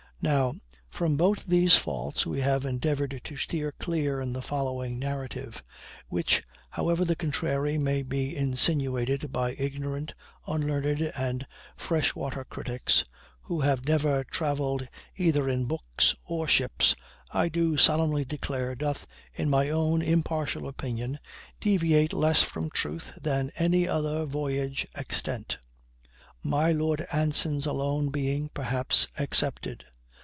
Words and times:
Now, 0.23 0.53
from 0.87 1.17
both 1.17 1.47
these 1.47 1.75
faults 1.75 2.27
we 2.27 2.41
have 2.41 2.63
endeavored 2.63 3.21
to 3.23 3.37
steer 3.37 3.71
clear 3.71 4.21
in 4.21 4.33
the 4.33 4.41
following 4.43 4.99
narrative; 4.99 5.63
which, 6.09 6.43
however 6.69 7.03
the 7.03 7.15
contrary 7.15 7.79
may 7.79 8.03
be 8.03 8.35
insinuated 8.37 9.31
by 9.31 9.53
ignorant, 9.53 10.13
unlearned, 10.45 11.11
and 11.17 11.47
fresh 11.75 12.13
water 12.13 12.43
critics, 12.45 13.03
who 13.41 13.61
have 13.61 13.87
never 13.87 14.23
traveled 14.25 14.87
either 15.17 15.49
in 15.49 15.65
books 15.65 16.15
or 16.27 16.47
ships, 16.47 16.95
I 17.31 17.49
do 17.49 17.75
solemnly 17.75 18.23
declare 18.23 18.75
doth, 18.75 19.07
in 19.33 19.49
my 19.49 19.69
own 19.71 20.03
impartial 20.03 20.67
opinion, 20.67 21.17
deviate 21.59 22.13
less 22.13 22.43
from 22.43 22.69
truth 22.69 23.11
than 23.19 23.49
any 23.57 23.87
other 23.87 24.25
voyage 24.25 24.85
extant; 24.93 25.57
my 26.43 26.71
lord 26.71 27.07
Anson's 27.11 27.65
alone 27.65 28.09
being, 28.09 28.49
perhaps, 28.49 29.07
excepted. 29.17 29.85